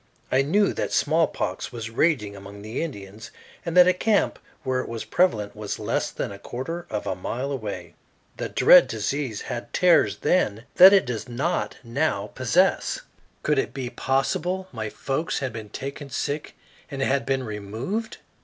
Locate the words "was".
1.71-1.91, 4.89-5.05, 5.55-5.77